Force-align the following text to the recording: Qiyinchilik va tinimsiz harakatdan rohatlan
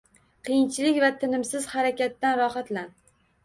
Qiyinchilik 0.47 0.97
va 1.03 1.11
tinimsiz 1.25 1.69
harakatdan 1.77 2.43
rohatlan 2.43 2.95